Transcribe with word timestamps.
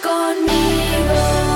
conmigo. 0.00 1.52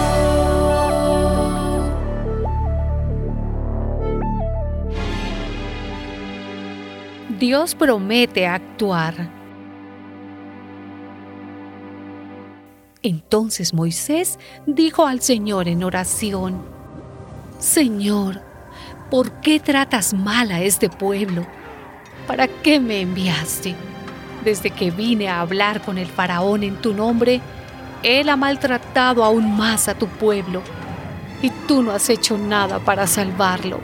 Dios 7.39 7.75
promete 7.75 8.47
actuar. 8.47 9.31
Entonces 13.03 13.75
Moisés 13.75 14.39
dijo 14.67 15.07
al 15.07 15.21
Señor 15.21 15.69
en 15.69 15.85
oración, 15.85 16.65
Señor, 17.59 18.41
¿por 19.11 19.31
qué 19.41 19.61
tratas 19.61 20.13
mal 20.13 20.51
a 20.51 20.61
este 20.61 20.89
pueblo? 20.89 21.47
¿Para 22.27 22.49
qué 22.49 22.81
me 22.81 23.03
enviaste? 23.03 23.75
Desde 24.45 24.71
que 24.71 24.91
vine 24.91 25.29
a 25.29 25.41
hablar 25.41 25.83
con 25.83 25.99
el 25.99 26.07
faraón 26.07 26.63
en 26.63 26.77
tu 26.77 26.95
nombre, 26.95 27.41
él 28.03 28.29
ha 28.29 28.37
maltratado 28.37 29.25
aún 29.25 29.57
más 29.57 29.89
a 29.89 29.95
tu 29.95 30.07
pueblo 30.07 30.63
y 31.43 31.51
tú 31.69 31.83
no 31.83 31.93
has 31.93 32.09
hecho 32.09 32.39
nada 32.39 32.79
para 32.79 33.07
salvarlo. 33.07 33.81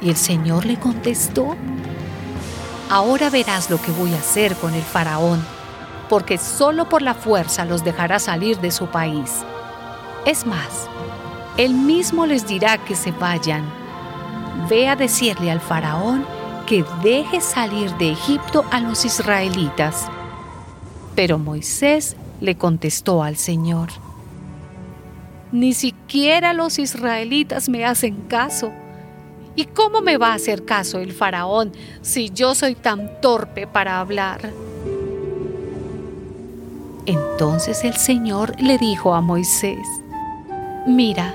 Y 0.00 0.10
el 0.10 0.16
Señor 0.16 0.64
le 0.64 0.78
contestó, 0.78 1.56
ahora 2.90 3.30
verás 3.30 3.70
lo 3.70 3.80
que 3.80 3.92
voy 3.92 4.12
a 4.14 4.18
hacer 4.18 4.56
con 4.56 4.74
el 4.74 4.82
faraón, 4.82 5.44
porque 6.08 6.38
solo 6.38 6.88
por 6.88 7.02
la 7.02 7.14
fuerza 7.14 7.64
los 7.64 7.84
dejará 7.84 8.18
salir 8.18 8.58
de 8.58 8.70
su 8.70 8.86
país. 8.86 9.44
Es 10.26 10.46
más, 10.46 10.88
él 11.56 11.74
mismo 11.74 12.26
les 12.26 12.46
dirá 12.46 12.78
que 12.78 12.96
se 12.96 13.12
vayan. 13.12 13.64
Ve 14.68 14.88
a 14.88 14.96
decirle 14.96 15.50
al 15.50 15.60
faraón 15.60 16.24
que 16.66 16.84
deje 17.02 17.40
salir 17.40 17.92
de 17.96 18.12
Egipto 18.12 18.64
a 18.70 18.80
los 18.80 19.04
israelitas. 19.04 20.08
Pero 21.14 21.38
Moisés 21.38 22.16
le 22.40 22.56
contestó 22.56 23.22
al 23.22 23.36
Señor, 23.36 23.88
Ni 25.52 25.74
siquiera 25.74 26.54
los 26.54 26.78
israelitas 26.78 27.68
me 27.68 27.84
hacen 27.84 28.16
caso. 28.28 28.72
¿Y 29.54 29.66
cómo 29.66 30.00
me 30.00 30.16
va 30.16 30.32
a 30.32 30.34
hacer 30.34 30.64
caso 30.64 30.98
el 30.98 31.12
faraón 31.12 31.72
si 32.00 32.30
yo 32.30 32.54
soy 32.54 32.74
tan 32.74 33.20
torpe 33.20 33.66
para 33.66 34.00
hablar? 34.00 34.50
Entonces 37.04 37.84
el 37.84 37.94
Señor 37.94 38.54
le 38.60 38.78
dijo 38.78 39.14
a 39.14 39.20
Moisés, 39.20 39.86
Mira, 40.86 41.34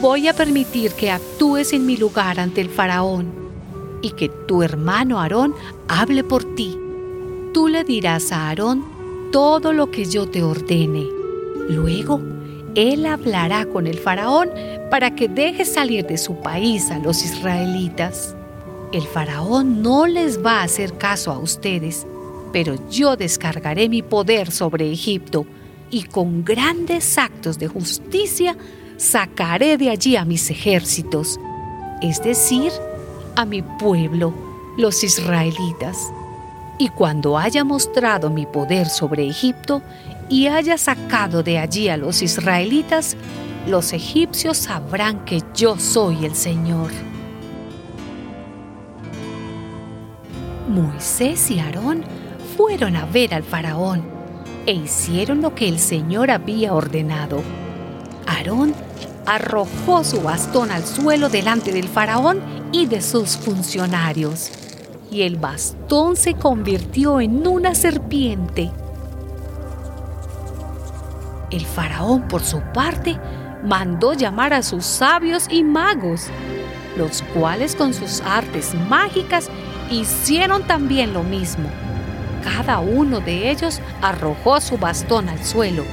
voy 0.00 0.26
a 0.26 0.34
permitir 0.34 0.92
que 0.92 1.12
actúes 1.12 1.72
en 1.72 1.86
mi 1.86 1.96
lugar 1.96 2.40
ante 2.40 2.60
el 2.60 2.68
faraón 2.68 3.32
y 4.02 4.10
que 4.10 4.28
tu 4.28 4.62
hermano 4.64 5.20
Aarón 5.20 5.54
hable 5.86 6.24
por 6.24 6.56
ti. 6.56 6.76
Tú 7.54 7.68
le 7.68 7.84
dirás 7.84 8.32
a 8.32 8.48
Aarón 8.48 8.95
todo 9.30 9.72
lo 9.72 9.90
que 9.90 10.04
yo 10.04 10.28
te 10.28 10.42
ordene. 10.42 11.06
Luego, 11.68 12.20
él 12.74 13.06
hablará 13.06 13.66
con 13.66 13.86
el 13.86 13.98
faraón 13.98 14.50
para 14.90 15.14
que 15.14 15.28
deje 15.28 15.64
salir 15.64 16.06
de 16.06 16.18
su 16.18 16.36
país 16.40 16.90
a 16.90 16.98
los 16.98 17.24
israelitas. 17.24 18.36
El 18.92 19.02
faraón 19.02 19.82
no 19.82 20.06
les 20.06 20.44
va 20.44 20.60
a 20.60 20.64
hacer 20.64 20.96
caso 20.96 21.32
a 21.32 21.38
ustedes, 21.38 22.06
pero 22.52 22.76
yo 22.90 23.16
descargaré 23.16 23.88
mi 23.88 24.02
poder 24.02 24.50
sobre 24.50 24.92
Egipto 24.92 25.46
y 25.90 26.04
con 26.04 26.44
grandes 26.44 27.18
actos 27.18 27.58
de 27.58 27.68
justicia 27.68 28.56
sacaré 28.96 29.76
de 29.76 29.90
allí 29.90 30.16
a 30.16 30.24
mis 30.24 30.50
ejércitos, 30.50 31.38
es 32.00 32.22
decir, 32.22 32.72
a 33.36 33.44
mi 33.44 33.62
pueblo, 33.62 34.34
los 34.76 35.04
israelitas. 35.04 36.10
Y 36.78 36.88
cuando 36.90 37.38
haya 37.38 37.64
mostrado 37.64 38.28
mi 38.30 38.44
poder 38.44 38.88
sobre 38.88 39.26
Egipto 39.26 39.82
y 40.28 40.48
haya 40.48 40.76
sacado 40.76 41.42
de 41.42 41.58
allí 41.58 41.88
a 41.88 41.96
los 41.96 42.20
israelitas, 42.20 43.16
los 43.66 43.92
egipcios 43.92 44.58
sabrán 44.58 45.24
que 45.24 45.42
yo 45.54 45.78
soy 45.78 46.26
el 46.26 46.34
Señor. 46.34 46.90
Moisés 50.68 51.50
y 51.50 51.60
Aarón 51.60 52.04
fueron 52.56 52.96
a 52.96 53.06
ver 53.06 53.32
al 53.34 53.42
faraón 53.42 54.02
e 54.66 54.72
hicieron 54.72 55.40
lo 55.40 55.54
que 55.54 55.68
el 55.68 55.78
Señor 55.78 56.30
había 56.30 56.74
ordenado. 56.74 57.42
Aarón 58.26 58.74
arrojó 59.24 60.04
su 60.04 60.20
bastón 60.20 60.70
al 60.70 60.84
suelo 60.84 61.28
delante 61.28 61.72
del 61.72 61.88
faraón 61.88 62.40
y 62.72 62.86
de 62.86 63.00
sus 63.00 63.36
funcionarios, 63.36 64.50
y 65.10 65.22
el 65.22 65.36
bastón 65.36 66.16
se 66.16 66.34
convirtió 66.34 67.20
en 67.20 67.46
una 67.46 67.74
serpiente. 67.74 68.70
El 71.50 71.64
faraón, 71.64 72.28
por 72.28 72.42
su 72.42 72.60
parte, 72.74 73.18
mandó 73.62 74.14
llamar 74.14 74.52
a 74.52 74.62
sus 74.62 74.84
sabios 74.84 75.46
y 75.50 75.62
magos, 75.62 76.26
los 76.96 77.22
cuales 77.34 77.76
con 77.76 77.94
sus 77.94 78.20
artes 78.20 78.74
mágicas 78.88 79.48
hicieron 79.90 80.62
también 80.64 81.12
lo 81.12 81.22
mismo. 81.22 81.68
Cada 82.42 82.78
uno 82.78 83.20
de 83.20 83.50
ellos 83.50 83.80
arrojó 84.02 84.60
su 84.60 84.78
bastón 84.78 85.28
al 85.28 85.44
suelo 85.44 85.84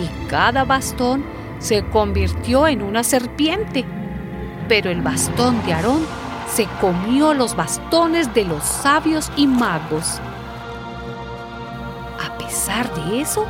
y 0.00 0.28
cada 0.28 0.64
bastón 0.64 1.24
se 1.58 1.84
convirtió 1.84 2.66
en 2.66 2.82
una 2.82 3.04
serpiente. 3.04 3.84
Pero 4.68 4.90
el 4.90 5.02
bastón 5.02 5.64
de 5.66 5.72
Aarón 5.72 6.06
se 6.54 6.66
comió 6.80 7.34
los 7.34 7.54
bastones 7.54 8.32
de 8.34 8.44
los 8.44 8.62
sabios 8.64 9.30
y 9.36 9.46
magos. 9.46 10.20
A 12.26 12.36
pesar 12.38 12.92
de 12.94 13.20
eso, 13.20 13.44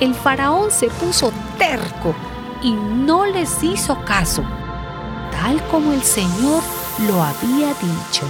el 0.00 0.14
faraón 0.14 0.70
se 0.70 0.88
puso 0.88 1.32
terco 1.58 2.14
y 2.62 2.72
no 2.72 3.26
les 3.26 3.62
hizo 3.62 3.98
caso, 4.04 4.42
tal 5.32 5.62
como 5.68 5.92
el 5.92 6.02
Señor 6.02 6.62
lo 7.08 7.22
había 7.22 7.68
dicho. 7.74 8.26